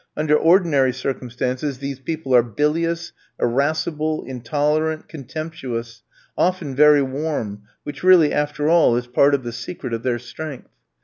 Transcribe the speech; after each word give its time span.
Under 0.17 0.35
ordinary 0.35 0.91
circumstances 0.93 1.77
these 1.77 1.99
people 1.99 2.33
are 2.33 2.41
bilious, 2.41 3.11
irascible, 3.39 4.23
intolerant, 4.23 5.07
contemptuous, 5.07 6.01
often 6.35 6.73
very 6.75 7.03
warm, 7.03 7.65
which 7.83 8.01
really 8.01 8.33
after 8.33 8.67
all 8.67 8.95
is 8.97 9.05
part 9.05 9.35
of 9.35 9.43
the 9.43 9.53
secret 9.53 9.93
of 9.93 10.01
their 10.01 10.17
strength. 10.17 10.71